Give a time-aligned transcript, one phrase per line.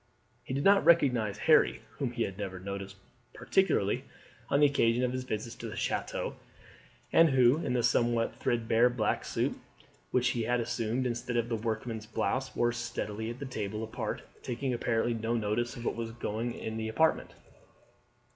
[0.43, 2.95] He did not recognize Harry, whom he had never noticed
[3.35, 4.03] particularly
[4.49, 6.37] on the occasion of his visits to the chateau,
[7.13, 9.59] and who, in the somewhat threadbare black suit
[10.09, 14.23] which he had assumed instead of the workman's blouse, wrote steadily at a table apart,
[14.41, 17.35] taking apparently no notice of what was going on in the apartment.